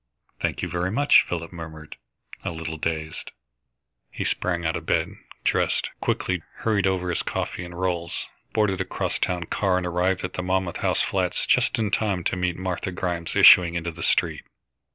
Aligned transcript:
"Thank 0.39 0.63
you 0.63 0.67
very 0.67 0.89
much," 0.89 1.21
Philip 1.29 1.53
murmured, 1.53 1.95
a 2.43 2.49
little 2.49 2.77
dazed. 2.77 3.29
He 4.09 4.23
sprang 4.23 4.65
out 4.65 4.75
of 4.75 4.87
bed, 4.87 5.09
dressed 5.43 5.91
quickly, 6.01 6.41
hurried 6.61 6.87
over 6.87 7.11
his 7.11 7.21
coffee 7.21 7.63
and 7.63 7.79
rolls, 7.79 8.25
boarded 8.51 8.81
a 8.81 8.85
cross 8.85 9.19
town 9.19 9.43
car, 9.43 9.77
and 9.77 9.85
arrived 9.85 10.23
at 10.23 10.33
the 10.33 10.41
Monmouth 10.41 10.77
House 10.77 11.03
flats 11.03 11.45
just 11.45 11.77
in 11.77 11.91
time 11.91 12.23
to 12.23 12.35
meet 12.35 12.57
Martha 12.57 12.91
Grimes 12.91 13.35
issuing 13.35 13.75
into 13.75 13.91
the 13.91 14.01
street. 14.01 14.41